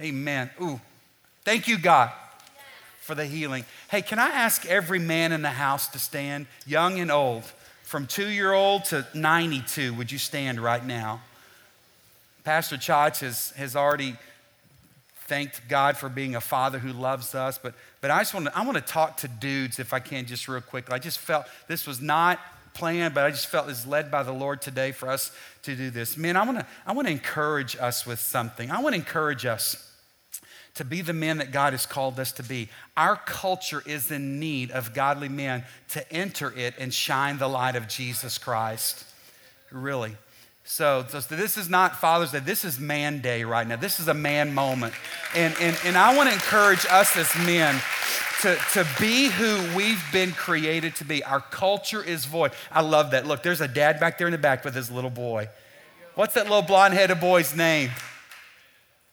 [0.00, 0.50] Amen.
[0.62, 0.80] Ooh,
[1.44, 2.10] thank you, God,
[3.00, 3.64] for the healing.
[3.90, 7.44] Hey, can I ask every man in the house to stand, young and old,
[7.82, 9.92] from two year old to 92?
[9.94, 11.20] Would you stand right now?
[12.44, 14.16] Pastor Chach has, has already
[15.26, 18.56] thanked God for being a father who loves us, but, but I just want to,
[18.56, 20.90] I want to talk to dudes if I can just real quick.
[20.90, 22.40] I just felt this was not
[22.72, 25.30] planned, but I just felt it's led by the Lord today for us
[25.64, 26.16] to do this.
[26.16, 28.70] Men, I want to, I want to encourage us with something.
[28.70, 29.89] I want to encourage us
[30.74, 32.68] to be the men that God has called us to be.
[32.96, 37.76] Our culture is in need of godly men to enter it and shine the light
[37.76, 39.04] of Jesus Christ.
[39.70, 40.16] Really.
[40.64, 42.38] So, so, this is not Father's Day.
[42.38, 43.76] This is man day right now.
[43.76, 44.94] This is a man moment.
[45.34, 47.74] And, and, and I want to encourage us as men
[48.42, 51.24] to, to be who we've been created to be.
[51.24, 52.52] Our culture is void.
[52.70, 53.26] I love that.
[53.26, 55.48] Look, there's a dad back there in the back with his little boy.
[56.14, 57.90] What's that little blonde headed boy's name?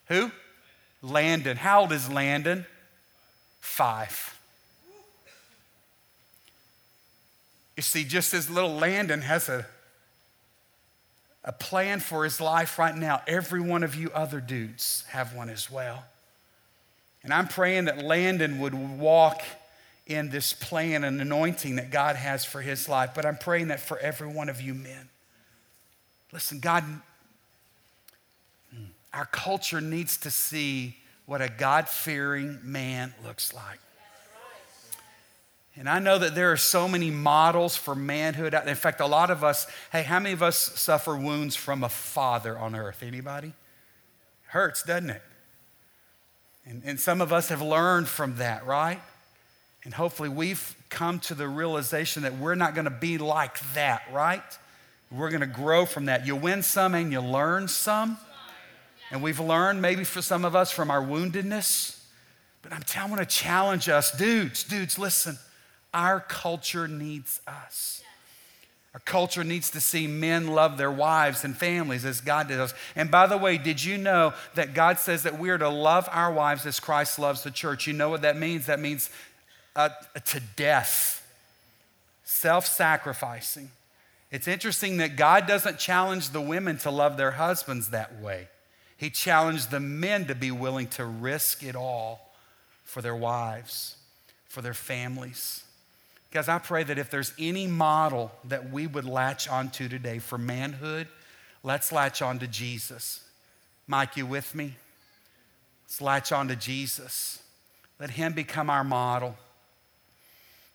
[0.07, 0.31] Who?
[1.07, 1.57] Landon.
[1.57, 2.65] How old is Landon?
[3.59, 4.37] Five.
[7.75, 9.65] You see, just as little Landon has a,
[11.43, 15.49] a plan for his life right now, every one of you other dudes have one
[15.49, 16.03] as well.
[17.23, 19.41] And I'm praying that Landon would walk
[20.07, 23.11] in this plan and anointing that God has for his life.
[23.13, 25.09] But I'm praying that for every one of you men.
[26.31, 26.83] Listen, God
[29.13, 33.79] our culture needs to see what a God fearing man looks like.
[35.75, 38.55] And I know that there are so many models for manhood.
[38.55, 41.89] In fact, a lot of us, hey, how many of us suffer wounds from a
[41.89, 43.03] father on earth?
[43.03, 43.53] Anybody?
[44.47, 45.21] Hurts, doesn't it?
[46.65, 48.99] And, and some of us have learned from that, right?
[49.83, 54.01] And hopefully we've come to the realization that we're not going to be like that,
[54.11, 54.41] right?
[55.11, 56.25] We're going to grow from that.
[56.25, 58.17] You win some and you learn some.
[59.11, 61.99] And we've learned maybe for some of us from our woundedness.
[62.61, 65.37] But I'm telling, I want to challenge us, dudes, dudes, listen.
[65.93, 68.01] Our culture needs us.
[68.93, 72.73] Our culture needs to see men love their wives and families as God does.
[72.95, 76.09] And by the way, did you know that God says that we are to love
[76.11, 77.85] our wives as Christ loves the church?
[77.85, 78.65] You know what that means?
[78.65, 79.11] That means
[79.75, 79.89] uh,
[80.25, 81.25] to death,
[82.23, 83.69] self sacrificing.
[84.31, 88.47] It's interesting that God doesn't challenge the women to love their husbands that way.
[88.97, 92.33] He challenged the men to be willing to risk it all
[92.83, 93.95] for their wives,
[94.47, 95.63] for their families.
[96.31, 100.37] Guys, I pray that if there's any model that we would latch onto today for
[100.37, 101.07] manhood,
[101.63, 103.23] let's latch on to Jesus.
[103.85, 104.75] Mike, you with me?
[105.85, 107.41] Let's latch on to Jesus.
[107.99, 109.37] Let him become our model.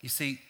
[0.01, 0.41] You see,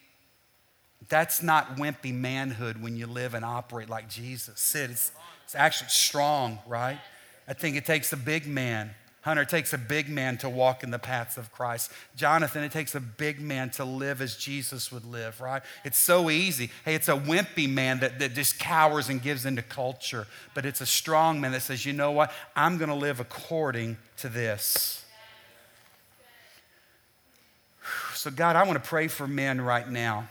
[1.09, 4.61] that's not wimpy manhood when you live and operate like Jesus.
[4.61, 5.13] Sid, it's,
[5.45, 6.99] it's actually strong, right?
[7.47, 8.95] I think it takes a big man.
[9.23, 11.93] Hunter, it takes a big man to walk in the paths of Christ.
[12.17, 15.63] Jonathan, it takes a big man to live as Jesus would live, right?
[15.85, 16.71] It's so easy.
[16.85, 20.81] Hey, it's a wimpy man that, that just cowers and gives into culture, but it's
[20.81, 22.33] a strong man that says, you know what?
[22.57, 25.05] I'm going to live according to this.
[28.15, 30.29] So, God, I want to pray for men right now.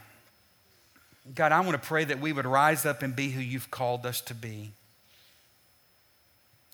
[1.34, 4.06] God, I want to pray that we would rise up and be who you've called
[4.06, 4.72] us to be.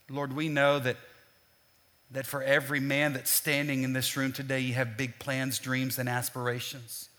[0.10, 0.98] Lord, we know that,
[2.12, 6.00] that for every man that's standing in this room today, you have big plans, dreams,
[6.00, 7.10] and aspirations.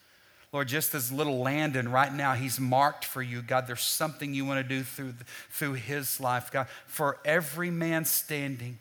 [0.53, 3.43] Lord, just as little Landon right now, he's marked for you.
[3.43, 5.15] God, there's something you want to do through,
[5.50, 6.50] through his life.
[6.50, 8.78] God, for every man standing,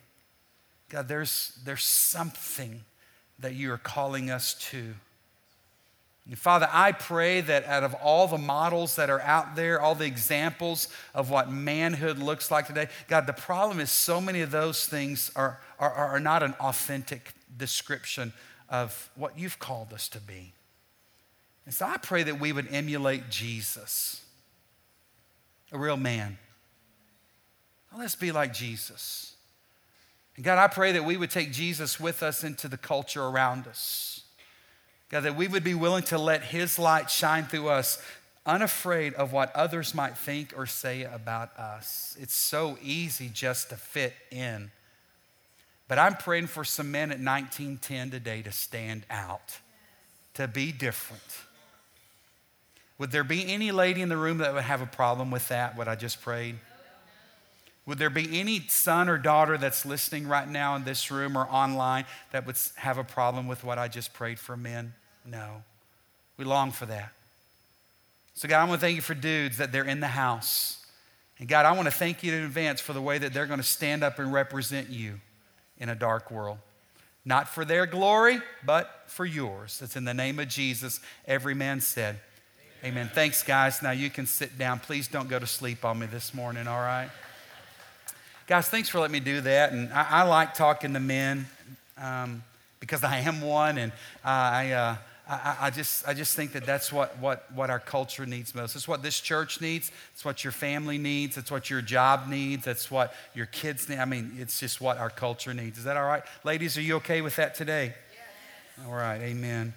[0.88, 2.84] God, there's, there's something
[3.38, 4.94] that you are calling us to.
[6.28, 9.94] And Father, I pray that out of all the models that are out there, all
[9.94, 14.50] the examples of what manhood looks like today, God, the problem is so many of
[14.50, 18.34] those things are, are, are not an authentic description
[18.68, 20.52] of what you've called us to be.
[21.64, 24.22] And so I pray that we would emulate Jesus,
[25.72, 26.36] a real man.
[27.96, 29.34] let's be like Jesus.
[30.36, 33.66] And God, I pray that we would take Jesus with us into the culture around
[33.66, 34.17] us.
[35.10, 38.02] God, that we would be willing to let His light shine through us,
[38.44, 42.16] unafraid of what others might think or say about us.
[42.20, 44.70] It's so easy just to fit in.
[45.86, 49.58] But I'm praying for some men at 1910 today to stand out,
[50.34, 51.22] to be different.
[52.98, 55.76] Would there be any lady in the room that would have a problem with that,
[55.76, 56.56] what I just prayed?
[57.88, 61.46] Would there be any son or daughter that's listening right now in this room or
[61.46, 64.92] online that would have a problem with what I just prayed for men?
[65.24, 65.62] No.
[66.36, 67.12] We long for that.
[68.34, 70.84] So, God, I want to thank you for dudes that they're in the house.
[71.38, 73.58] And God, I want to thank you in advance for the way that they're going
[73.58, 75.20] to stand up and represent you.
[75.78, 76.58] in a dark world.
[77.24, 79.80] Not for their glory, but for yours.
[79.82, 82.20] It's in the name of Jesus, every man said.
[82.82, 82.92] Amen.
[82.92, 83.10] Amen.
[83.14, 83.82] Thanks, guys.
[83.82, 84.78] Now you can sit down.
[84.78, 87.08] Please don't go to sleep on me this morning, all right?
[88.48, 89.72] Guys, thanks for letting me do that.
[89.72, 91.46] And I, I like talking to men
[91.98, 92.42] um,
[92.80, 93.92] because I am one, and
[94.24, 94.96] I, uh,
[95.28, 98.74] I, I, just, I just think that that's what, what, what our culture needs most.
[98.74, 99.92] It's what this church needs.
[100.14, 101.36] It's what your family needs.
[101.36, 102.66] It's what your job needs.
[102.66, 103.98] It's what your kids need.
[103.98, 105.76] I mean, it's just what our culture needs.
[105.76, 106.22] Is that all right?
[106.42, 107.92] Ladies, are you okay with that today?
[108.14, 108.86] Yes.
[108.86, 109.74] All right, amen.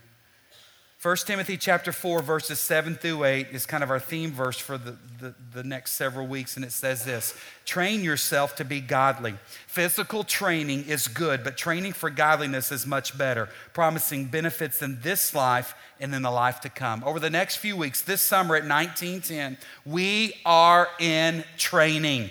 [1.02, 4.78] 1 Timothy chapter 4, verses 7 through 8 is kind of our theme verse for
[4.78, 9.34] the, the, the, next several weeks, and it says this Train yourself to be godly.
[9.66, 15.34] Physical training is good, but training for godliness is much better, promising benefits in this
[15.34, 17.04] life and in the life to come.
[17.04, 22.30] Over the next few weeks, this summer at 1910, we are in training.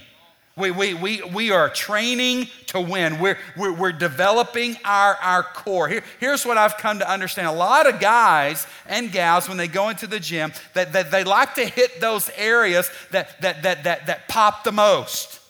[0.61, 3.19] We, we, we, we are training to win.
[3.19, 5.89] We're, we're, we're developing our, our core.
[5.89, 7.49] Here, here's what I've come to understand.
[7.49, 11.25] A lot of guys and gals, when they go into the gym, that, that they
[11.25, 15.41] like to hit those areas that, that, that, that, that pop the most.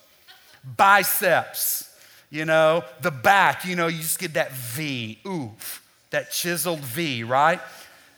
[0.77, 1.95] Biceps,
[2.31, 7.25] you know, the back, you know, you just get that V, oof, that chiseled V,
[7.25, 7.61] right?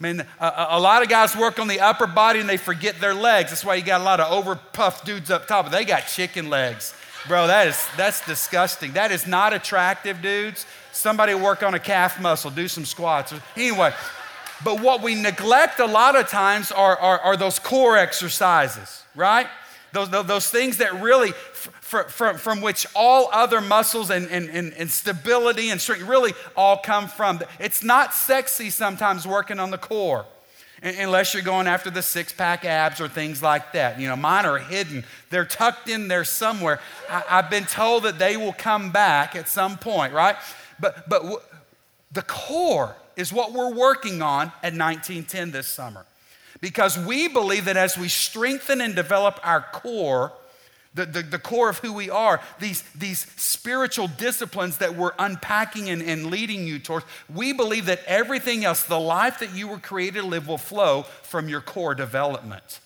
[0.03, 2.99] I mean, a, a, lot of guys work on the upper body and they forget
[3.01, 3.51] their legs.
[3.51, 5.71] That's why you got a lot of overpuffed dudes up top.
[5.71, 6.93] They got chicken legs.
[7.29, 8.95] Bro, that is that's disgusting.
[8.95, 10.67] That is not attractive, dudes.
[10.91, 13.33] Somebody work on a calf muscle, do some squats.
[13.57, 13.95] Anyway,
[14.65, 19.47] but what we neglect a lot of times are, are, are those core exercises, right?
[19.93, 21.33] Those, those things that really
[21.93, 26.79] from, from which all other muscles and, and, and, and stability and strength really all
[26.79, 27.41] come from.
[27.61, 30.25] It's not sexy sometimes working on the core
[30.83, 34.01] unless you're going after the six pack abs or things like that.
[34.01, 36.81] You know, mine are hidden, they're tucked in there somewhere.
[37.09, 40.37] I, have been told that they will come back at some point, right?
[40.81, 41.41] But, but w-
[42.11, 46.05] the core is what we're working on at 1910 this summer.
[46.61, 50.33] Because we believe that as we strengthen and develop our core,
[50.95, 55.89] the, the, the, core of who we are, these, these spiritual disciplines that we're unpacking
[55.89, 59.79] and, and leading you towards, we believe that everything else, the life that you were
[59.79, 62.81] created to live, will flow from your core development.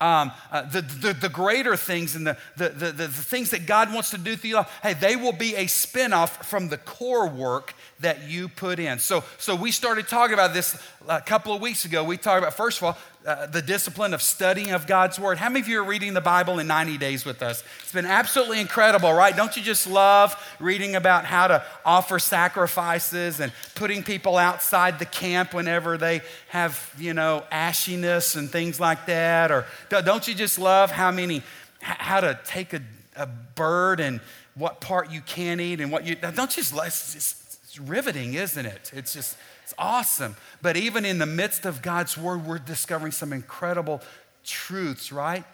[0.00, 3.94] Um, uh, the, the, the, greater things and the, the, the, the, things that God
[3.94, 7.74] wants to do through you, hey, they will be a spinoff from the core work
[8.00, 8.98] that you put in.
[8.98, 10.76] So, so we started talking about this
[11.08, 12.02] a couple of weeks ago.
[12.02, 15.38] We talked about, first of all, uh, the discipline of studying of God's Word.
[15.38, 17.64] How many of you are reading the Bible in 90 days with us?
[17.80, 19.34] It's been absolutely incredible, right?
[19.34, 25.06] Don't you just love reading about how to offer sacrifices and putting people outside the
[25.06, 29.50] camp whenever they have, you know, ashiness and things like that?
[29.50, 31.42] Or don't you just love how many,
[31.80, 32.82] how to take a,
[33.16, 34.20] a bird and
[34.54, 37.43] what part you can eat and what you, don't you just, it's, it's,
[37.78, 38.90] riveting, isn't it?
[38.94, 40.36] It's just, it's awesome.
[40.62, 44.00] But even in the midst of God's word, we're discovering some incredible
[44.44, 45.44] truths, right?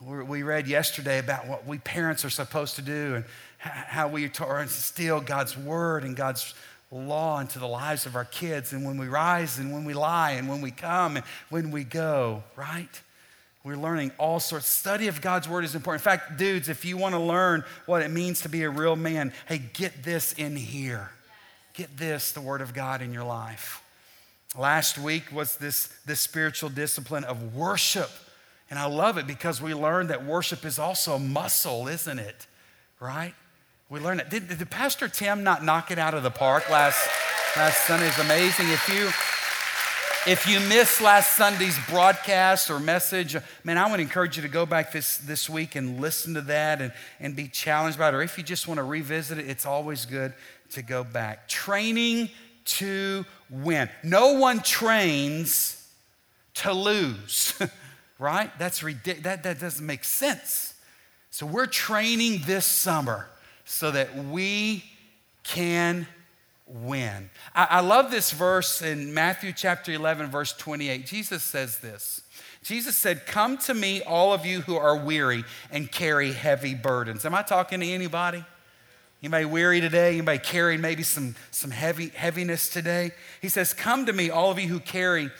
[0.00, 3.24] We read yesterday about what we parents are supposed to do and
[3.58, 6.54] how we instill God's word and God's
[6.92, 8.72] law into the lives of our kids.
[8.72, 11.84] And when we rise and when we lie and when we come and when we
[11.84, 13.02] go, right?
[13.64, 14.66] We're learning all sorts.
[14.66, 16.00] Study of God's word is important.
[16.02, 18.96] In fact, dudes, if you want to learn what it means to be a real
[18.96, 21.10] man, hey, get this in here.
[21.78, 23.84] Get this, the Word of God, in your life.
[24.58, 28.10] Last week was this, this spiritual discipline of worship.
[28.68, 32.48] And I love it because we learned that worship is also a muscle, isn't it?
[32.98, 33.32] Right?
[33.88, 34.28] We learned it.
[34.28, 36.98] Did, did Pastor Tim not knock it out of the park last,
[37.56, 38.08] last Sunday?
[38.08, 38.70] It's amazing.
[38.70, 39.10] If you
[40.26, 44.66] if you missed last Sunday's broadcast or message, man, I would encourage you to go
[44.66, 48.14] back this, this week and listen to that and, and be challenged by it.
[48.14, 50.34] Or if you just want to revisit it, it's always good
[50.72, 51.48] to go back.
[51.48, 52.30] Training
[52.64, 53.88] to win.
[54.02, 55.88] No one trains
[56.54, 57.58] to lose,
[58.18, 58.50] right?
[58.58, 59.24] That's ridiculous.
[59.24, 60.74] That, that doesn't make sense.
[61.30, 63.28] So we're training this summer
[63.64, 64.84] so that we
[65.44, 66.06] can
[66.66, 67.30] win.
[67.54, 71.06] I, I love this verse in Matthew chapter 11, verse 28.
[71.06, 72.22] Jesus says this.
[72.62, 77.24] Jesus said, Come to me, all of you who are weary and carry heavy burdens.
[77.24, 78.44] Am I talking to anybody?
[79.20, 80.12] Anybody weary today?
[80.12, 83.10] Anybody carrying maybe some, some heavy, heaviness today?
[83.42, 85.30] He says, Come to me, all of you who carry,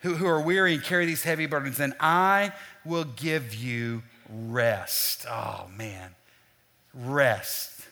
[0.00, 2.52] who, who are weary and carry these heavy burdens, and I
[2.84, 5.26] will give you rest.
[5.28, 6.14] Oh man,
[6.94, 7.82] rest.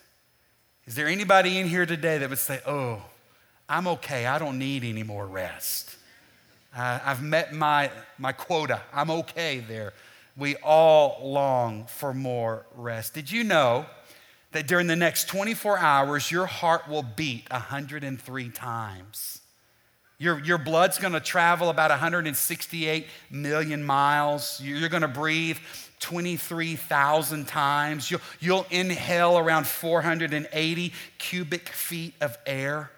[0.87, 3.03] Is there anybody in here today that would say, Oh,
[3.69, 5.95] I'm okay, I don't need any more rest?
[6.75, 9.93] Uh, I've met my, my quota, I'm okay there.
[10.35, 13.13] We all long for more rest.
[13.13, 13.85] Did you know?
[14.55, 19.41] That during the next 24 hours, your heart will beat 103 times.
[20.17, 24.61] Your, your blood's gonna travel about 168 million miles.
[24.63, 25.57] You're gonna breathe
[25.99, 28.09] 23,000 times.
[28.09, 32.91] You'll, you'll inhale around 480 cubic feet of air.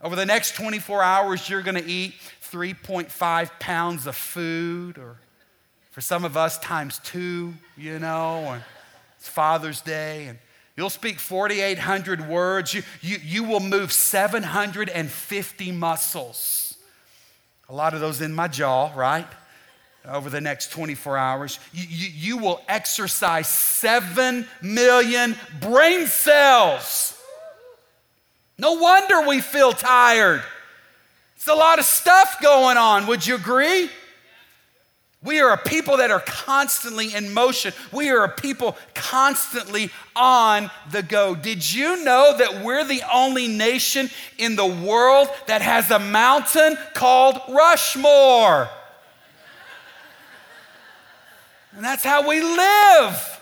[0.00, 2.14] Over the next 24 hours, you're gonna eat
[2.50, 5.18] 3.5 pounds of food, or
[5.90, 8.62] for some of us, times two, you know, and
[9.18, 10.28] it's Father's Day.
[10.28, 10.38] And
[10.78, 12.72] You'll speak 4,800 words.
[12.72, 16.76] You, you, you will move 750 muscles.
[17.68, 19.26] A lot of those in my jaw, right?
[20.06, 21.58] Over the next 24 hours.
[21.72, 27.20] You, you, you will exercise 7 million brain cells.
[28.56, 30.44] No wonder we feel tired.
[31.34, 33.08] It's a lot of stuff going on.
[33.08, 33.90] Would you agree?
[35.22, 37.72] We are a people that are constantly in motion.
[37.92, 41.34] We are a people constantly on the go.
[41.34, 46.78] Did you know that we're the only nation in the world that has a mountain
[46.94, 48.68] called Rushmore?
[51.74, 53.40] And that's how we live.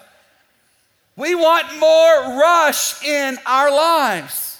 [1.14, 4.55] We want more rush in our lives.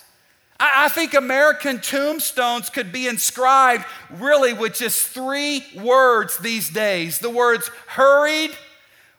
[0.58, 7.30] I, think American tombstones could be inscribed really with just three words these days the
[7.30, 8.52] words hurried,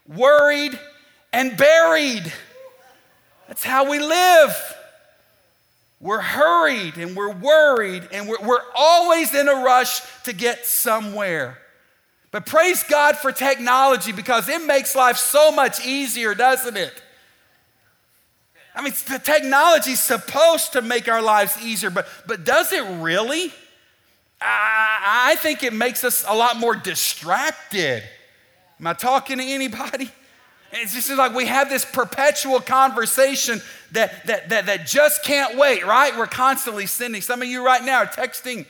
[0.08, 0.80] worried,
[1.32, 2.32] and buried.
[3.48, 4.56] That's how we live.
[6.00, 11.58] We're hurried and we're worried and we're, we're always in a rush to get somewhere.
[12.32, 16.94] But praise God for technology because it makes life so much easier, doesn't it?
[18.78, 23.52] I mean, the technology's supposed to make our lives easier, but, but does it really?
[24.40, 28.04] I, I think it makes us a lot more distracted.
[28.80, 30.12] Am I talking to anybody?
[30.72, 33.62] It's just like we have this perpetual conversation
[33.94, 36.16] that, that, that, that just can't wait, right?
[36.16, 37.22] We're constantly sending.
[37.22, 38.68] Some of you right now are texting.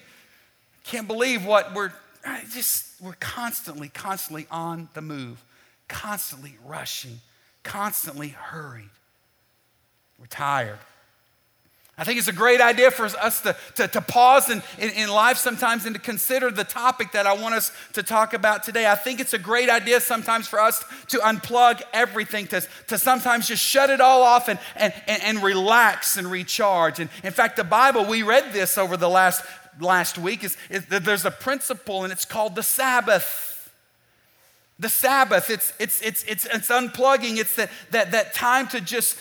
[0.86, 1.92] Can't believe what we're
[2.54, 5.44] just, we're constantly, constantly on the move,
[5.90, 7.20] constantly rushing,
[7.64, 8.90] constantly hurried.
[10.20, 10.80] We're tired.
[12.00, 15.10] I think it's a great idea for us to, to, to pause in, in, in,
[15.10, 18.86] life sometimes and to consider the topic that I want us to talk about today.
[18.86, 23.48] I think it's a great idea sometimes for us to unplug everything, to, to sometimes
[23.48, 27.00] just shut it all off and, and, and, and relax and recharge.
[27.00, 29.44] And in fact, the Bible, we read this over the last,
[29.80, 33.74] last week, is, is that there's a principle and it's called the Sabbath.
[34.78, 37.38] The Sabbath, it's, it's, it's, it's, it's unplugging.
[37.38, 39.18] It's that, that, that time to just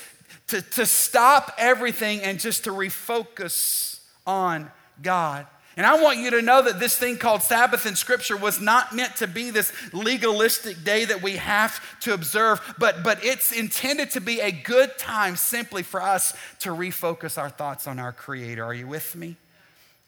[0.48, 4.70] to, to stop everything and just to refocus on
[5.02, 5.46] God.
[5.76, 8.94] And I want you to know that this thing called Sabbath in Scripture was not
[8.96, 14.10] meant to be this legalistic day that we have to observe, but, but it's intended
[14.12, 18.64] to be a good time simply for us to refocus our thoughts on our Creator.
[18.64, 19.36] Are you with me?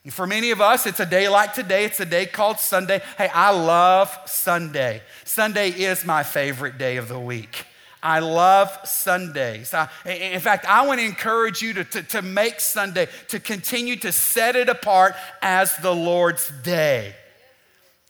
[0.07, 1.85] For many of us, it's a day like today.
[1.85, 3.01] It's a day called Sunday.
[3.17, 5.03] Hey, I love Sunday.
[5.23, 7.65] Sunday is my favorite day of the week.
[8.01, 9.73] I love Sundays.
[9.73, 13.97] I, in fact, I want to encourage you to, to, to make Sunday, to continue
[13.97, 17.13] to set it apart as the Lord's day.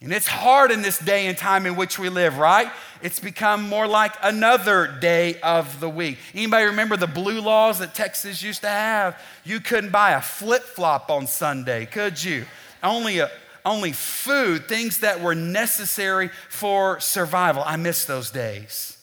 [0.02, 2.72] And it's hard in this day and time in which we live, right?
[3.02, 6.20] It's become more like another day of the week.
[6.34, 9.20] Anybody remember the blue laws that Texas used to have?
[9.44, 12.46] You couldn't buy a flip-flop on Sunday, could you?
[12.84, 13.30] Only a
[13.66, 17.62] only food, things that were necessary for survival.
[17.66, 18.99] I miss those days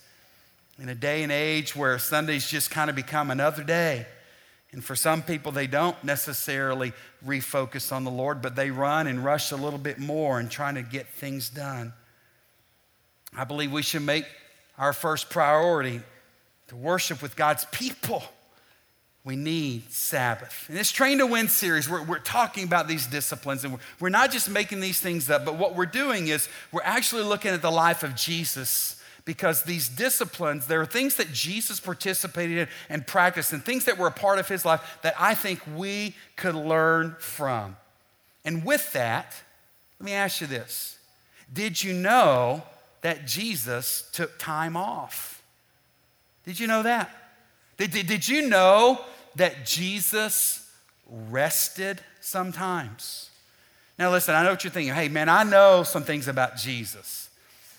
[0.79, 4.07] in a day and age where Sundays just kind of become another day.
[4.73, 6.93] And for some people, they don't necessarily
[7.25, 10.75] refocus on the Lord, but they run and rush a little bit more and trying
[10.75, 11.95] to get things done.
[13.35, 14.27] I believe we should make
[14.77, 16.01] our first priority
[16.69, 18.23] to worship with God's people.
[19.25, 20.67] We need Sabbath.
[20.69, 24.09] In this Train to Win series, we're, we're talking about these disciplines, and we're, we're
[24.09, 27.63] not just making these things up, but what we're doing is we're actually looking at
[27.63, 28.96] the life of Jesus
[29.27, 33.99] because these disciplines, there are things that Jesus participated in and practiced and things that
[33.99, 37.77] were a part of his life that I think we could learn from.
[38.45, 39.35] And with that,
[39.99, 40.99] let me ask you this
[41.53, 42.63] Did you know
[43.03, 45.43] that Jesus took time off?
[46.45, 47.11] Did you know that?
[47.77, 49.01] Did, did, did you know
[49.35, 50.71] that Jesus
[51.11, 53.31] rested sometimes?
[53.99, 54.95] Now, listen, I know what you're thinking.
[54.95, 57.26] Hey, man, I know some things about Jesus.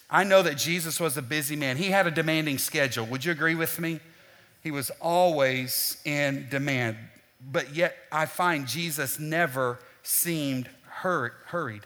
[0.09, 1.77] I know that Jesus was a busy man.
[1.77, 3.05] He had a demanding schedule.
[3.07, 3.99] Would you agree with me?
[4.63, 6.97] He was always in demand.
[7.51, 11.83] But yet, I find Jesus never seemed hurried.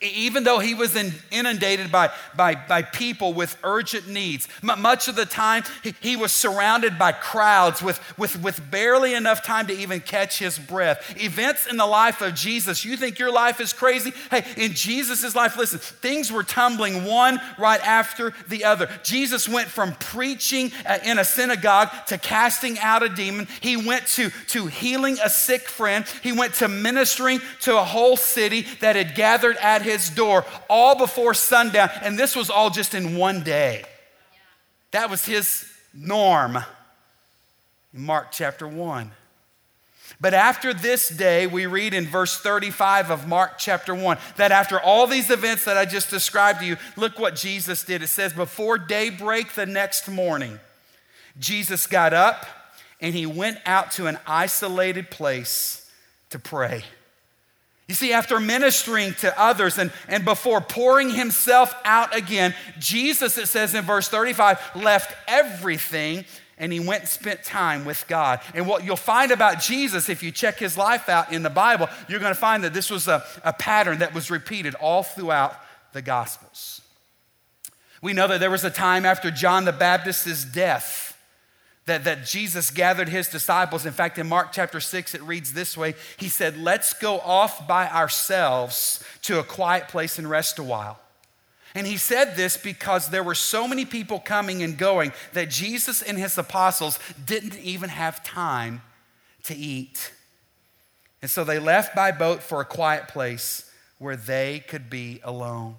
[0.00, 0.96] Even though he was
[1.30, 6.32] inundated by, by, by people with urgent needs, much of the time he, he was
[6.32, 11.20] surrounded by crowds with, with, with barely enough time to even catch his breath.
[11.20, 14.12] Events in the life of Jesus, you think your life is crazy?
[14.30, 18.88] Hey, in Jesus' life, listen, things were tumbling one right after the other.
[19.02, 24.06] Jesus went from preaching uh, in a synagogue to casting out a demon, he went
[24.08, 28.94] to, to healing a sick friend, he went to ministering to a whole city that
[28.94, 31.90] had gathered at at his door all before sundown.
[32.02, 33.84] And this was all just in one day.
[34.90, 35.64] That was his
[35.94, 36.56] norm.
[37.94, 39.10] in Mark chapter 1.
[40.20, 44.78] But after this day, we read in verse 35 of Mark chapter 1 that after
[44.78, 48.02] all these events that I just described to you, look what Jesus did.
[48.02, 50.60] It says, Before daybreak the next morning,
[51.38, 52.46] Jesus got up
[53.00, 55.90] and he went out to an isolated place
[56.30, 56.84] to pray.
[57.88, 63.48] You see, after ministering to others and, and before pouring himself out again, Jesus, it
[63.48, 66.24] says in verse 35, left everything
[66.58, 68.40] and he went and spent time with God.
[68.54, 71.88] And what you'll find about Jesus, if you check his life out in the Bible,
[72.08, 75.56] you're going to find that this was a, a pattern that was repeated all throughout
[75.92, 76.82] the Gospels.
[78.00, 81.11] We know that there was a time after John the Baptist's death
[81.86, 83.86] that, that Jesus gathered his disciples.
[83.86, 87.66] In fact, in Mark chapter 6, it reads this way He said, Let's go off
[87.66, 90.98] by ourselves to a quiet place and rest a while.
[91.74, 96.02] And he said this because there were so many people coming and going that Jesus
[96.02, 98.82] and his apostles didn't even have time
[99.44, 100.12] to eat.
[101.22, 105.76] And so they left by boat for a quiet place where they could be alone.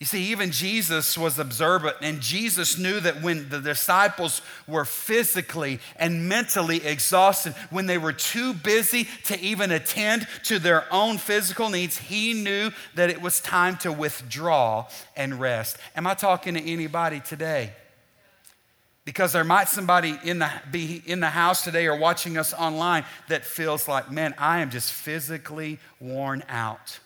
[0.00, 5.78] You see, even Jesus was observant, and Jesus knew that when the disciples were physically
[5.96, 11.68] and mentally exhausted, when they were too busy to even attend to their own physical
[11.68, 14.86] needs, he knew that it was time to withdraw
[15.18, 15.76] and rest.
[15.94, 17.74] Am I talking to anybody today?
[19.04, 23.04] Because there might somebody in the, be in the house today or watching us online
[23.28, 27.00] that feels like, man, I am just physically worn out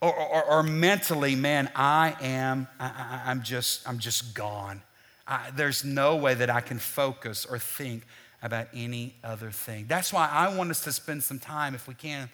[0.00, 4.82] or, or, or mentally, man, I am, I, am just, I'm just gone.
[5.26, 8.04] I, there's no way that I can focus or think
[8.42, 9.84] about any other thing.
[9.86, 12.30] That's why I want us to spend some time, if we can,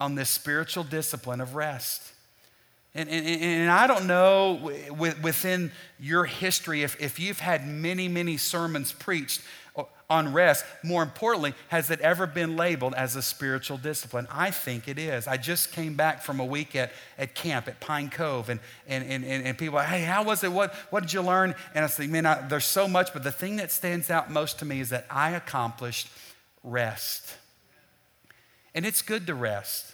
[0.00, 2.02] on this spiritual discipline of rest.
[2.94, 4.72] And, and, and I don't know
[5.22, 9.42] within your history if, if you've had many, many sermons preached
[10.08, 14.26] on rest, more importantly, has it ever been labeled as a spiritual discipline?
[14.30, 15.26] I think it is.
[15.26, 19.04] I just came back from a week at, at camp at Pine Cove, and, and,
[19.04, 20.52] and, and people are, hey, how was it?
[20.52, 21.54] What, what did you learn?
[21.74, 24.58] And I say, man, I, there's so much, but the thing that stands out most
[24.60, 26.08] to me is that I accomplished
[26.62, 27.34] rest.
[28.74, 29.92] And it's good to rest.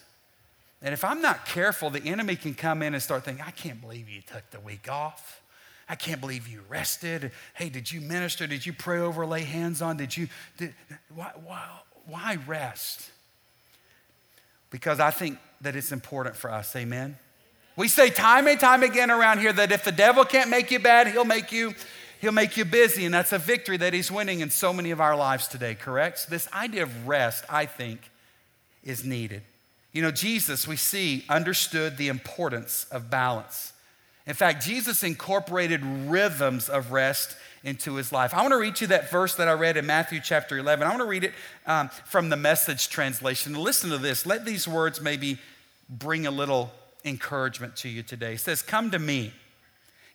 [0.83, 3.81] And if I'm not careful, the enemy can come in and start thinking, I can't
[3.81, 5.42] believe you took the week off.
[5.93, 7.33] I can't believe you rested.
[7.53, 8.47] Hey, did you minister?
[8.47, 9.99] Did you pray over, lay hands on?
[9.99, 10.27] Did you,
[10.57, 10.73] did,
[11.15, 11.69] why, why,
[12.07, 13.11] why rest?
[14.71, 17.19] Because I think that it's important for us, amen?
[17.77, 20.79] We say time and time again around here that if the devil can't make you
[20.79, 21.75] bad, he'll make you
[22.23, 25.01] he'll make you busy and that's a victory that he's winning in so many of
[25.03, 26.21] our lives today, correct?
[26.21, 28.11] So this idea of rest, I think,
[28.83, 29.43] is needed.
[29.93, 33.75] You know, Jesus, we see, understood the importance of balance.
[34.27, 38.35] In fact, Jesus incorporated rhythms of rest into his life.
[38.35, 40.87] I want to read you that verse that I read in Matthew chapter 11.
[40.87, 41.33] I want to read it
[41.67, 43.55] um, from the message translation.
[43.55, 44.27] Listen to this.
[44.27, 45.39] Let these words maybe
[45.89, 46.71] bring a little
[47.05, 48.35] encouragement to you today.
[48.35, 49.33] It says, Come to me,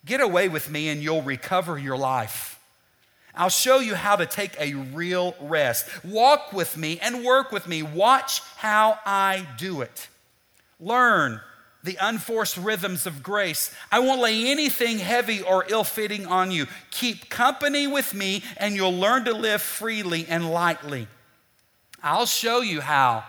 [0.04, 2.58] get away with me, and you'll recover your life.
[3.34, 6.04] I'll show you how to take a real rest.
[6.04, 7.82] Walk with me and work with me.
[7.82, 10.08] Watch how I do it.
[10.80, 11.40] Learn
[11.88, 13.74] the unforced rhythms of grace.
[13.90, 16.66] I won't lay anything heavy or ill fitting on you.
[16.90, 21.08] Keep company with me, and you'll learn to live freely and lightly.
[22.02, 23.24] I'll show you how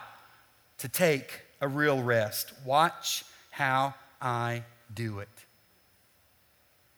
[0.76, 2.52] to take a real rest.
[2.66, 5.28] Watch how I do it.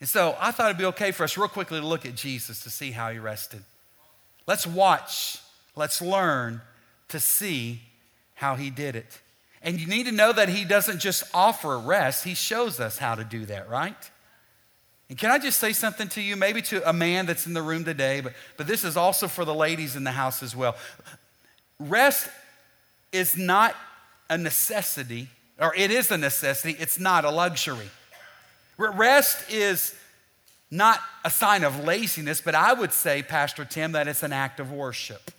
[0.01, 2.61] And so I thought it'd be okay for us, real quickly, to look at Jesus
[2.65, 3.63] to see how he rested.
[4.49, 5.39] Let's watch,
[5.77, 6.61] let's learn
[7.11, 7.83] to see
[8.35, 9.21] how he did it.
[9.63, 13.15] And you need to know that He doesn't just offer rest, He shows us how
[13.15, 14.11] to do that, right?
[15.09, 17.61] And can I just say something to you, maybe to a man that's in the
[17.61, 20.75] room today, but, but this is also for the ladies in the house as well.
[21.79, 22.29] Rest
[23.13, 23.75] is not
[24.31, 27.91] a necessity, or it is a necessity, it's not a luxury.
[28.79, 29.95] Rest is
[30.71, 34.59] not a sign of laziness, but I would say, Pastor Tim, that it's an act
[34.59, 35.31] of worship.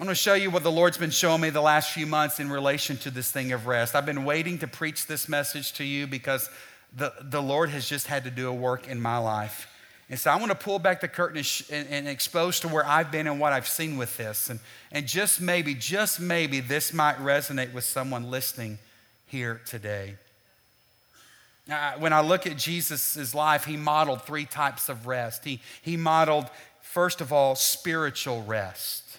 [0.00, 2.40] I'm going to show you what the Lord's been showing me the last few months
[2.40, 3.94] in relation to this thing of rest.
[3.94, 6.48] I've been waiting to preach this message to you because
[6.96, 9.68] the, the Lord has just had to do a work in my life.
[10.08, 12.68] And so I want to pull back the curtain and, sh- and, and, expose to
[12.68, 14.48] where I've been and what I've seen with this.
[14.48, 14.58] And,
[14.90, 18.78] and just maybe, just maybe, this might resonate with someone listening
[19.26, 20.14] here today.
[21.70, 25.44] Uh, when I look at Jesus' life, he modeled three types of rest.
[25.44, 26.46] He, he modeled,
[26.80, 29.09] first of all, spiritual rest.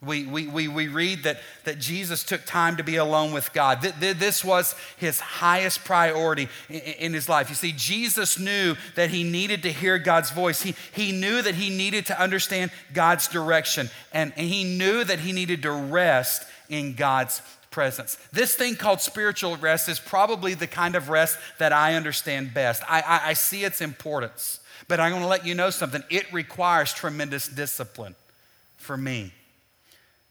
[0.00, 3.82] We, we, we, we read that, that Jesus took time to be alone with God.
[3.82, 7.48] This was his highest priority in his life.
[7.48, 10.62] You see, Jesus knew that he needed to hear God's voice.
[10.62, 15.18] He, he knew that he needed to understand God's direction, and, and he knew that
[15.18, 18.18] he needed to rest in God's presence.
[18.32, 22.84] This thing called spiritual rest is probably the kind of rest that I understand best.
[22.88, 26.04] I, I, I see its importance, but I'm going to let you know something.
[26.08, 28.14] It requires tremendous discipline
[28.76, 29.32] for me.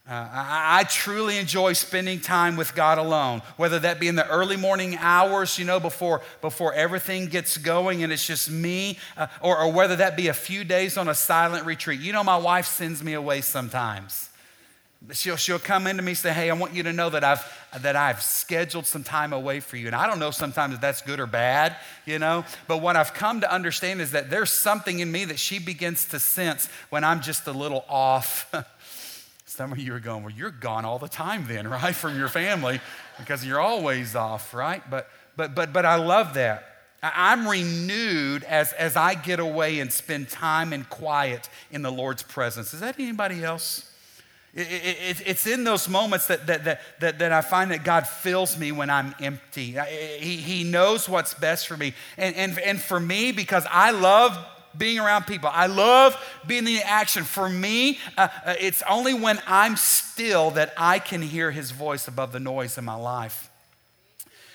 [0.10, 4.26] Uh, I, I, truly enjoy spending time with God alone, whether that be in the
[4.30, 9.28] early morning hours, you know, before, before everything gets going and it's just me, uh,
[9.42, 12.00] or, or whether that be a few days on a silent retreat.
[12.00, 14.30] You know, my wife sends me away sometimes.
[15.12, 17.46] She'll, she'll come into me and say, Hey, I want you to know that I've,
[17.82, 19.88] that I've scheduled some time away for you.
[19.88, 23.14] And I don't know sometimes if that's good or bad, you know, but what I've
[23.14, 27.04] come to understand is that there's something in me that she begins to sense when
[27.04, 28.50] I'm just a little off.
[29.58, 32.28] Some of you are going, well, you're gone all the time then, right, from your
[32.28, 32.80] family
[33.18, 34.88] because you're always off, right?
[34.88, 36.64] But, but, but, but I love that.
[37.02, 42.22] I'm renewed as, as I get away and spend time in quiet in the Lord's
[42.22, 42.72] presence.
[42.76, 43.92] Is that anybody else?
[44.54, 48.06] It, it, it's in those moments that, that, that, that, that I find that God
[48.06, 49.76] fills me when I'm empty.
[50.20, 51.96] He, he knows what's best for me.
[52.16, 54.38] And, and, and for me, because I love
[54.78, 55.50] being around people.
[55.52, 57.24] I love being in action.
[57.24, 62.08] For me, uh, uh, it's only when I'm still that I can hear his voice
[62.08, 63.50] above the noise in my life.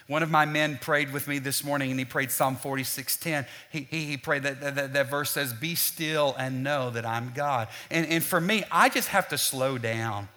[0.08, 3.46] One of my men prayed with me this morning and he prayed Psalm 46:10.
[3.70, 7.32] He, he, he prayed that, that, that verse says, Be still and know that I'm
[7.34, 7.68] God.
[7.90, 10.28] And, and for me, I just have to slow down.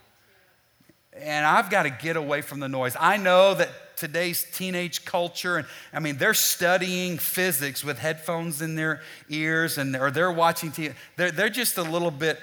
[1.14, 2.96] And I've got to get away from the noise.
[3.00, 5.58] I know that today's teenage culture.
[5.58, 10.72] And I mean, they're studying physics with headphones in their ears, and or they're watching
[10.72, 10.94] TV.
[11.16, 12.40] They're, they're just a little bit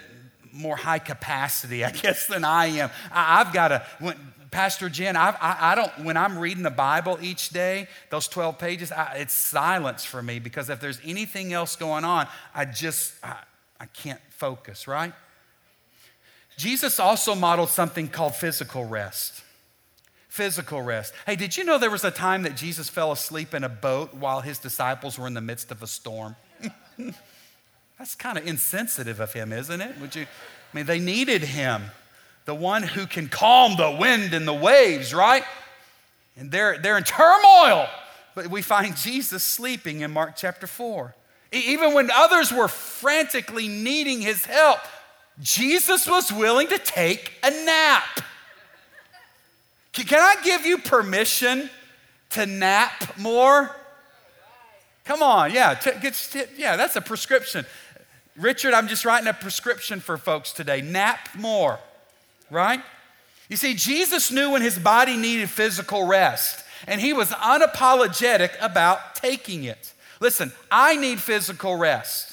[0.52, 2.90] more high capacity, I guess, than I am.
[3.10, 3.86] I, have got to.
[3.98, 4.16] When,
[4.50, 8.58] Pastor Jen, I, I, I, don't, when I'm reading the Bible each day, those 12
[8.58, 13.14] pages, I, it's silence for me because if there's anything else going on, I just,
[13.24, 13.36] I,
[13.80, 15.14] I can't focus, right?
[16.58, 19.41] Jesus also modeled something called physical rest
[20.32, 21.12] physical rest.
[21.26, 24.14] Hey, did you know there was a time that Jesus fell asleep in a boat
[24.14, 26.36] while his disciples were in the midst of a storm?
[27.98, 30.00] That's kind of insensitive of him, isn't it?
[30.00, 30.22] Would you?
[30.22, 31.82] I mean, they needed him,
[32.46, 35.44] the one who can calm the wind and the waves, right?
[36.38, 37.86] And they're, they're in turmoil.
[38.34, 41.14] But we find Jesus sleeping in Mark chapter 4.
[41.52, 44.78] Even when others were frantically needing his help,
[45.42, 48.22] Jesus was willing to take a nap.
[49.92, 51.68] Can I give you permission
[52.31, 53.74] to nap more?
[55.05, 57.66] Come on, yeah, t- t- yeah, that's a prescription.
[58.37, 60.81] Richard, I'm just writing a prescription for folks today.
[60.81, 61.78] Nap more,
[62.50, 62.81] right?
[63.48, 69.14] You see, Jesus knew when his body needed physical rest, and he was unapologetic about
[69.14, 69.92] taking it.
[70.20, 72.31] Listen, I need physical rest.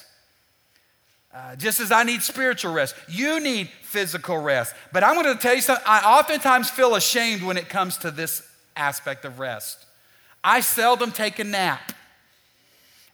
[1.32, 4.74] Uh, just as I need spiritual rest, you need physical rest.
[4.92, 5.86] But I'm going to tell you something.
[5.88, 8.42] I oftentimes feel ashamed when it comes to this
[8.76, 9.86] aspect of rest.
[10.44, 11.94] I seldom take a nap.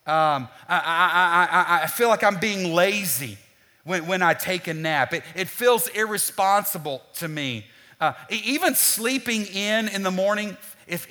[0.07, 1.47] Um, I, I,
[1.79, 3.39] I, I, feel like I'm being lazy
[3.85, 5.13] when, when I take a nap.
[5.13, 7.65] It, it feels irresponsible to me.
[7.99, 11.07] Uh, even sleeping in in the morning, if,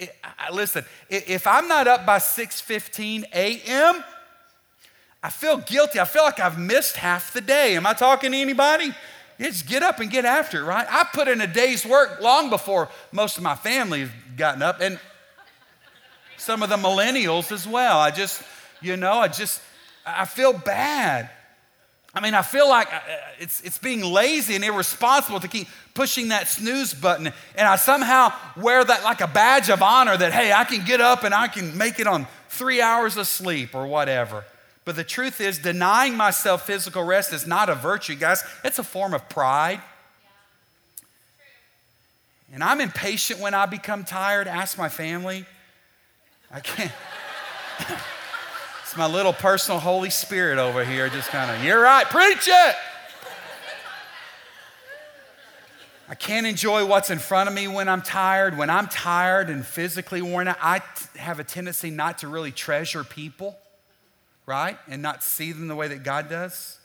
[0.52, 4.04] listen, if I'm not up by 6:15 a.m.,
[5.24, 5.98] I feel guilty.
[5.98, 7.76] I feel like I've missed half the day.
[7.76, 8.92] Am I talking to anybody?
[9.40, 10.86] just get up and get after it, right?
[10.88, 14.80] I put in a day's work long before most of my family has gotten up,
[14.82, 15.00] and
[16.36, 17.98] some of the millennials as well.
[17.98, 18.42] I just,
[18.82, 19.62] you know, I just,
[20.06, 21.30] I feel bad.
[22.12, 23.00] I mean, I feel like uh,
[23.40, 27.32] it's, it's being lazy and irresponsible to keep pushing that snooze button.
[27.56, 31.00] And I somehow wear that like a badge of honor that, hey, I can get
[31.00, 34.44] up and I can make it on three hours of sleep or whatever.
[34.84, 38.44] But the truth is, denying myself physical rest is not a virtue, guys.
[38.62, 39.80] It's a form of pride.
[42.52, 44.46] And I'm impatient when I become tired.
[44.46, 45.46] Ask my family.
[46.50, 46.92] I can't.
[48.82, 52.76] it's my little personal Holy Spirit over here, just kind of, you're right, preach it.
[56.06, 58.58] I can't enjoy what's in front of me when I'm tired.
[58.58, 60.82] When I'm tired and physically worn out, I
[61.16, 63.56] have a tendency not to really treasure people,
[64.46, 64.78] right?
[64.88, 66.78] And not see them the way that God does.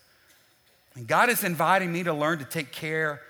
[0.94, 3.20] And God is inviting me to learn to take care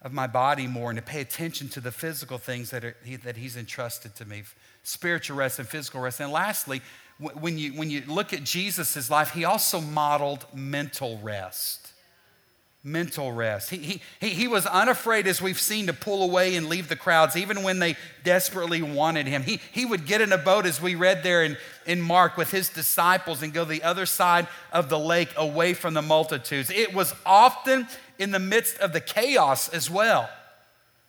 [0.00, 3.36] of my body more and to pay attention to the physical things that, are, that
[3.36, 4.42] He's entrusted to me
[4.82, 6.20] spiritual rest and physical rest.
[6.20, 6.82] And lastly,
[7.18, 11.81] when you, when you look at Jesus' life, He also modeled mental rest
[12.84, 13.70] mental rest.
[13.70, 17.36] He, he, he was unafraid, as we've seen, to pull away and leave the crowds,
[17.36, 19.42] even when they desperately wanted him.
[19.42, 22.50] He, he would get in a boat, as we read there in, in Mark, with
[22.50, 26.70] his disciples and go the other side of the lake away from the multitudes.
[26.70, 27.86] It was often
[28.18, 30.28] in the midst of the chaos as well,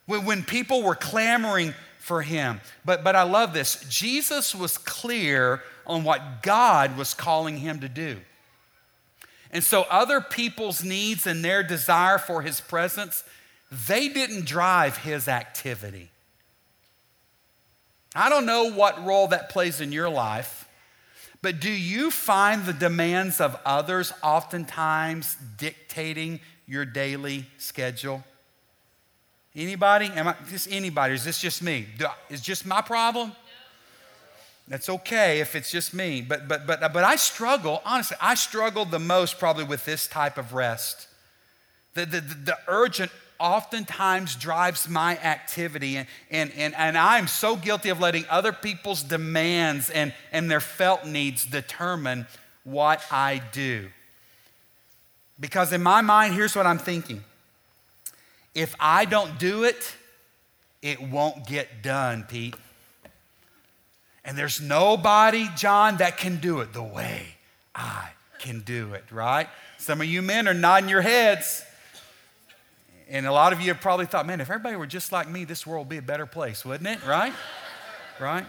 [0.06, 2.62] when, when people were clamoring for him.
[2.86, 3.84] But, but I love this.
[3.90, 8.18] Jesus was clear on what God was calling him to do.
[9.54, 13.24] And so, other people's needs and their desire for his presence,
[13.88, 16.10] they didn't drive his activity.
[18.16, 20.68] I don't know what role that plays in your life,
[21.44, 28.24] but do you find the demands of others oftentimes dictating your daily schedule?
[29.56, 30.08] Anybody?
[30.16, 31.14] Am I just anybody?
[31.14, 31.86] Is this just me?
[32.30, 33.34] Is just my problem?
[34.68, 36.22] That's okay if it's just me.
[36.22, 40.38] But, but, but, but I struggle, honestly, I struggle the most probably with this type
[40.38, 41.08] of rest.
[41.96, 47.90] The, the, the, urgent oftentimes drives my activity, and, and, and, and I'm so guilty
[47.90, 52.26] of letting other people's demands and, and their felt needs determine
[52.64, 53.90] what I do.
[55.40, 57.24] Because in my mind, here's what I'm thinking
[58.56, 59.96] if I don't do it,
[60.82, 62.56] it won't get done, Pete.
[64.26, 67.36] And there's nobody, John, that can do it the way
[67.76, 68.10] I
[68.40, 69.48] can do it, right?
[69.78, 71.64] Some of you men are nodding your heads.
[73.10, 75.44] And a lot of you have probably thought, man, if everybody were just like me,
[75.44, 77.06] this world would be a better place, wouldn't it?
[77.06, 77.34] Right?
[78.20, 78.46] right?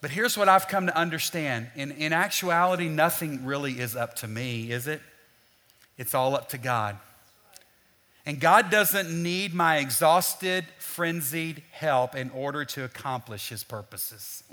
[0.00, 1.68] But here's what I've come to understand.
[1.74, 5.02] In, in actuality, nothing really is up to me, is it?
[5.98, 6.96] It's all up to God.
[8.28, 14.44] And God doesn't need my exhausted, frenzied help in order to accomplish his purposes.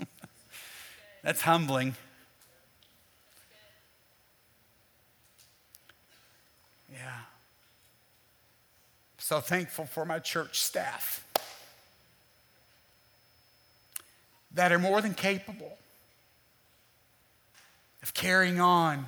[1.22, 1.94] That's humbling.
[6.90, 7.18] Yeah.
[9.18, 11.22] So thankful for my church staff
[14.54, 15.76] that are more than capable
[18.02, 19.04] of carrying on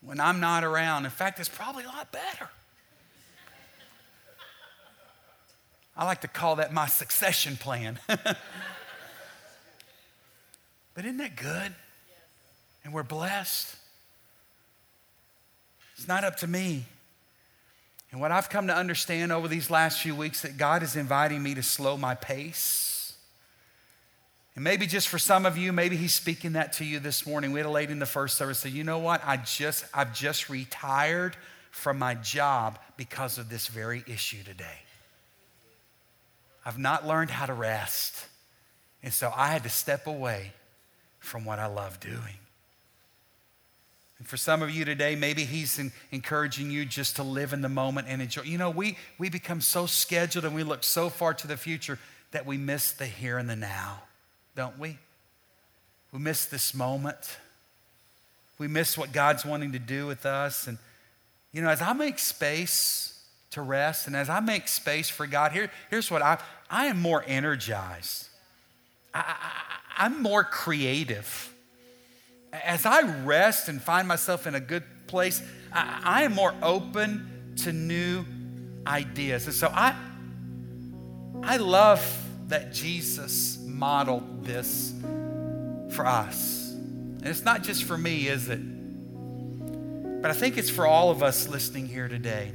[0.00, 1.06] when I'm not around.
[1.06, 2.48] In fact, it's probably a lot better.
[5.98, 7.98] I like to call that my succession plan.
[8.06, 8.36] but
[10.96, 11.74] isn't that good?
[12.84, 13.74] And we're blessed.
[15.96, 16.84] It's not up to me.
[18.12, 21.42] And what I've come to understand over these last few weeks that God is inviting
[21.42, 23.16] me to slow my pace.
[24.54, 27.50] And maybe just for some of you, maybe He's speaking that to you this morning.
[27.50, 29.20] We had a lady in the first service say, you know what?
[29.26, 31.36] I just, I've just retired
[31.72, 34.78] from my job because of this very issue today.
[36.68, 38.26] I've not learned how to rest.
[39.02, 40.52] And so I had to step away
[41.18, 42.36] from what I love doing.
[44.18, 45.80] And for some of you today, maybe he's
[46.12, 48.42] encouraging you just to live in the moment and enjoy.
[48.42, 51.98] You know, we, we become so scheduled and we look so far to the future
[52.32, 54.02] that we miss the here and the now,
[54.54, 54.98] don't we?
[56.12, 57.38] We miss this moment.
[58.58, 60.66] We miss what God's wanting to do with us.
[60.66, 60.76] And,
[61.50, 63.17] you know, as I make space
[63.50, 66.38] to rest and as I make space for God, here, here's what I,
[66.70, 68.28] I am more energized.
[69.14, 71.52] I, I, I'm more creative.
[72.52, 77.54] As I rest and find myself in a good place, I, I am more open
[77.62, 78.24] to new
[78.86, 79.46] ideas.
[79.46, 79.96] And so I,
[81.42, 82.00] I love
[82.48, 84.94] that Jesus modeled this
[85.90, 86.72] for us.
[86.72, 88.60] And it's not just for me, is it?
[90.22, 92.52] But I think it's for all of us listening here today.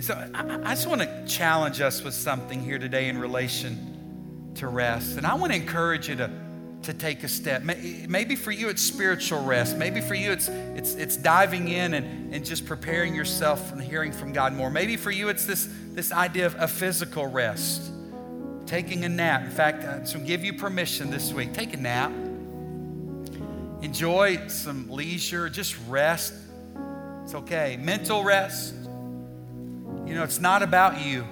[0.00, 4.66] So I, I just want to challenge us with something here today in relation to
[4.66, 5.18] rest.
[5.18, 6.30] And I want to encourage you to,
[6.84, 7.62] to take a step.
[7.62, 9.76] Maybe for you it's spiritual rest.
[9.76, 14.10] Maybe for you it's, it's, it's diving in and, and just preparing yourself and hearing
[14.10, 14.70] from God more.
[14.70, 17.92] Maybe for you it's this, this idea of a physical rest,
[18.64, 19.42] taking a nap.
[19.42, 21.52] In fact, uh, so give you permission this week.
[21.52, 22.10] Take a nap.
[23.82, 26.32] Enjoy some leisure, just rest.
[27.24, 27.76] It's okay.
[27.76, 28.74] Mental rest
[30.10, 31.24] you know, it's not about you.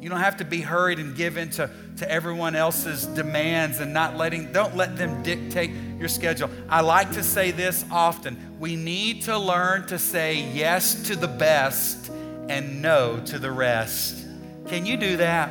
[0.00, 3.94] You don't have to be hurried and give in to, to everyone else's demands and
[3.94, 6.50] not letting, don't let them dictate your schedule.
[6.68, 8.56] I like to say this often.
[8.58, 12.10] We need to learn to say yes to the best
[12.48, 14.26] and no to the rest.
[14.66, 15.50] Can you do that?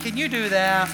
[0.00, 0.88] Can you do that?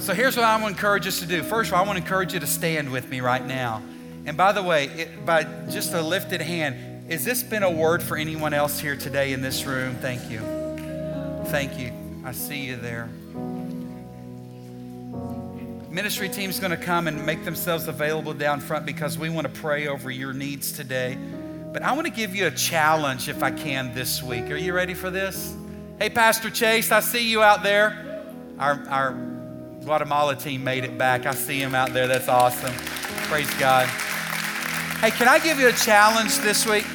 [0.00, 1.44] So here's what I want to encourage us to do.
[1.44, 3.82] First of all, I want to encourage you to stand with me right now.
[4.26, 8.02] And by the way, it, by just a lifted hand, has this been a word
[8.02, 9.96] for anyone else here today in this room?
[9.96, 10.40] Thank you.
[11.46, 11.92] Thank you.
[12.24, 13.08] I see you there.
[15.90, 19.60] Ministry team's going to come and make themselves available down front because we want to
[19.60, 21.16] pray over your needs today.
[21.72, 24.50] But I want to give you a challenge if I can this week.
[24.50, 25.54] Are you ready for this?
[25.98, 28.24] Hey, Pastor Chase, I see you out there.
[28.58, 29.12] Our, our
[29.84, 31.26] Guatemala team made it back.
[31.26, 32.08] I see him out there.
[32.08, 32.74] That's awesome.
[33.28, 33.88] Praise God.
[35.04, 36.86] Hey, can I give you a challenge this week?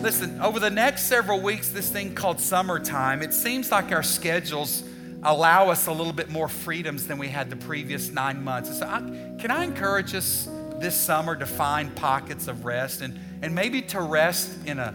[0.00, 4.82] Listen, over the next several weeks, this thing called summertime, it seems like our schedules
[5.22, 8.76] allow us a little bit more freedoms than we had the previous nine months.
[8.76, 8.98] So, I,
[9.38, 10.48] can I encourage us
[10.80, 14.90] this summer to find pockets of rest and, and maybe to rest in a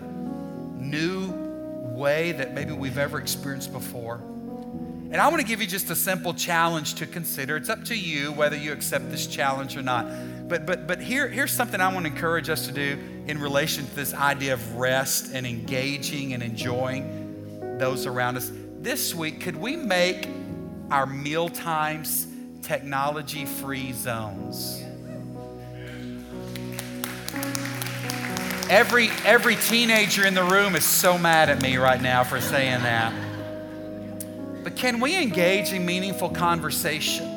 [0.76, 1.32] new
[1.96, 4.20] way that maybe we've ever experienced before?
[5.10, 7.56] And I want to give you just a simple challenge to consider.
[7.56, 10.06] It's up to you whether you accept this challenge or not.
[10.48, 13.86] But, but, but here, here's something I want to encourage us to do in relation
[13.86, 18.50] to this idea of rest and engaging and enjoying those around us.
[18.80, 20.30] This week, could we make
[20.90, 22.28] our meal times
[22.62, 24.84] technology free zones?
[28.70, 32.84] Every, every teenager in the room is so mad at me right now for saying
[32.84, 33.14] that.
[34.64, 37.37] But can we engage in meaningful conversation?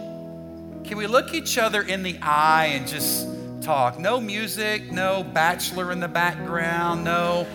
[0.91, 3.29] Can we look each other in the eye and just
[3.63, 4.01] talk?
[4.01, 7.47] No music, no bachelor in the background, no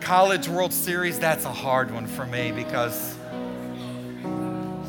[0.00, 1.18] college World Series.
[1.18, 3.14] That's a hard one for me because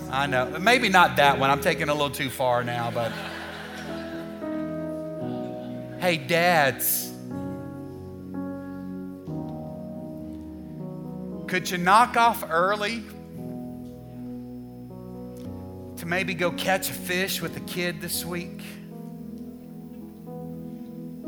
[0.10, 0.58] I know.
[0.62, 1.50] Maybe not that one.
[1.50, 3.12] I'm taking a little too far now, but
[6.00, 7.12] hey, dads.
[11.50, 13.04] Could you knock off early
[16.02, 18.60] to maybe go catch a fish with a kid this week.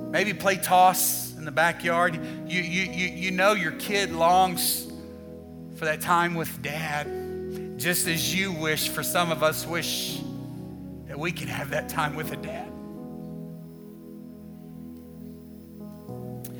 [0.09, 2.15] Maybe play toss in the backyard.
[2.47, 4.91] You, you, you, you know your kid longs
[5.75, 10.19] for that time with dad, just as you wish, for some of us wish
[11.05, 12.71] that we could have that time with a dad.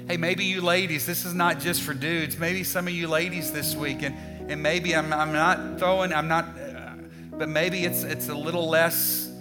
[0.08, 2.38] Hey, maybe you ladies, this is not just for dudes.
[2.38, 4.16] Maybe some of you ladies this week, and,
[4.52, 6.46] and maybe I'm, I'm not throwing, I'm not
[7.38, 9.32] but maybe it's, it's a little less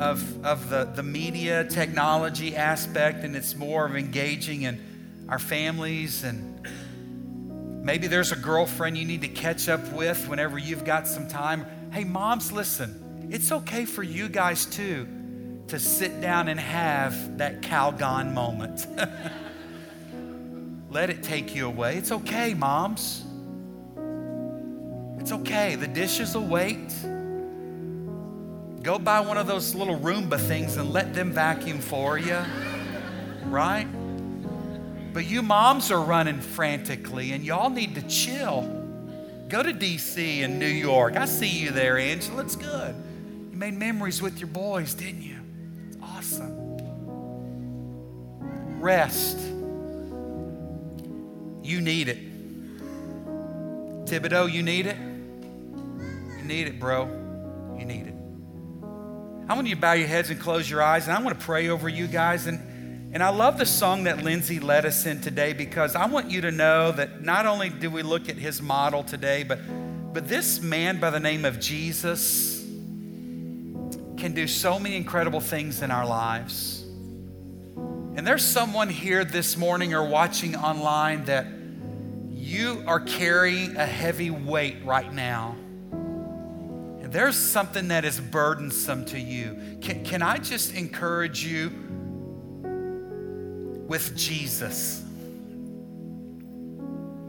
[0.00, 6.24] of, of the, the media technology aspect and it's more of engaging in our families
[6.24, 6.68] and
[7.84, 11.66] maybe there's a girlfriend you need to catch up with whenever you've got some time.
[11.92, 15.08] Hey moms listen it's okay for you guys too
[15.68, 18.86] to sit down and have that Calgon moment.
[20.90, 21.96] Let it take you away.
[21.96, 23.24] It's okay moms.
[25.18, 25.74] It's okay.
[25.74, 26.94] The dishes will wait
[28.84, 32.38] Go buy one of those little Roomba things and let them vacuum for you,
[33.46, 33.86] right?
[35.14, 38.60] But you moms are running frantically and y'all need to chill.
[39.48, 41.16] Go to DC and New York.
[41.16, 42.42] I see you there, Angela.
[42.42, 42.94] It's good.
[43.50, 45.38] You made memories with your boys, didn't you?
[45.88, 46.76] It's awesome.
[48.80, 49.38] Rest.
[51.62, 52.18] You need it.
[54.04, 54.98] Thibodeau, you need it?
[54.98, 57.06] You need it, bro.
[57.78, 58.13] You need it.
[59.46, 61.44] I want you to bow your heads and close your eyes, and I want to
[61.44, 62.46] pray over you guys.
[62.46, 66.30] And, and I love the song that Lindsay led us in today because I want
[66.30, 69.58] you to know that not only do we look at his model today, but,
[70.14, 72.62] but this man by the name of Jesus
[74.16, 76.82] can do so many incredible things in our lives.
[78.16, 81.46] And there's someone here this morning or watching online that
[82.30, 85.56] you are carrying a heavy weight right now
[87.14, 91.70] there's something that is burdensome to you, can, can I just encourage you
[93.86, 95.00] with Jesus?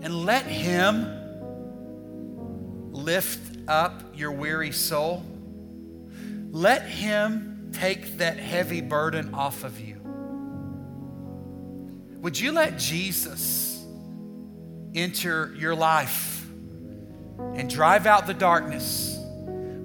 [0.02, 1.06] And let Him
[2.94, 5.24] lift up your weary soul.
[6.50, 10.02] Let Him take that heavy burden off of you.
[12.22, 13.86] Would you let Jesus
[14.96, 16.44] enter your life
[17.54, 19.15] and drive out the darkness?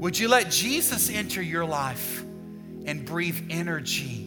[0.00, 2.22] Would you let Jesus enter your life
[2.86, 4.22] and breathe energy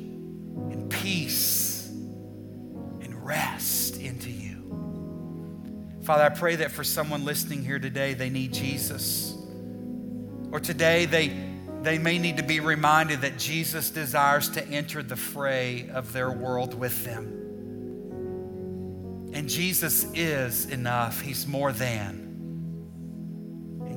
[0.69, 5.97] and peace and rest into you?
[6.03, 9.36] Father, I pray that for someone listening here today, they need Jesus.
[10.51, 11.49] Or today they
[11.82, 16.32] they may need to be reminded that Jesus desires to enter the fray of their
[16.32, 17.39] world with them.
[19.34, 22.33] And Jesus is enough, He's more than.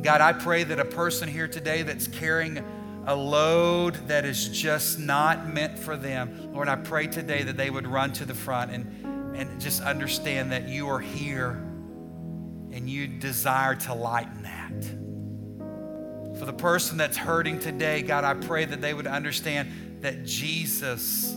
[0.06, 2.62] God, I pray that a person here today that's carrying
[3.08, 7.70] a load that is just not meant for them, Lord, I pray today that they
[7.70, 11.60] would run to the front and, and just understand that you are here
[12.70, 16.38] and you desire to lighten that.
[16.38, 21.34] For the person that's hurting today, God, I pray that they would understand that Jesus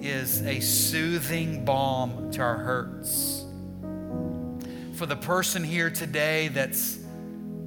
[0.00, 3.44] is a soothing balm to our hurts.
[4.92, 7.00] For the person here today that's,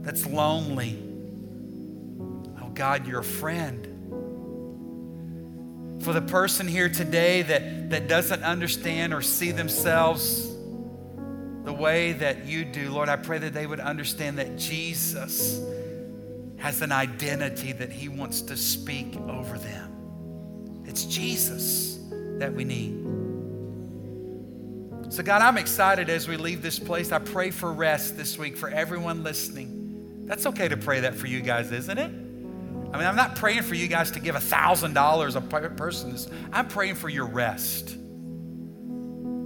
[0.07, 0.97] that's lonely,
[2.61, 3.83] oh God, you're a friend.
[6.01, 10.47] For the person here today that, that doesn't understand or see themselves
[11.65, 15.59] the way that you do, Lord, I pray that they would understand that Jesus
[16.55, 20.83] has an identity that he wants to speak over them.
[20.85, 21.99] It's Jesus
[22.37, 23.03] that we need.
[25.11, 27.11] So, God, I'm excited as we leave this place.
[27.11, 29.76] I pray for rest this week for everyone listening.
[30.27, 32.11] That's okay to pray that for you guys, isn't it?
[32.93, 36.17] I mean, I'm not praying for you guys to give $1,000 a person.
[36.51, 37.97] I'm praying for your rest.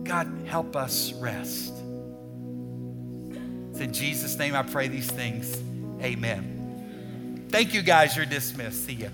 [0.04, 1.74] God, help us rest.
[3.72, 5.56] It's in Jesus' name I pray these things.
[6.02, 7.46] Amen.
[7.50, 8.16] Thank you, guys.
[8.18, 8.86] You're dismissed.
[8.86, 9.10] See you.